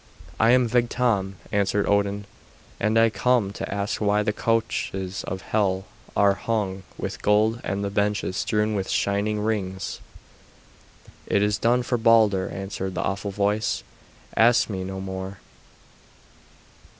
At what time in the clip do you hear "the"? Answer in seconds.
4.23-4.33, 7.83-7.91, 12.95-13.03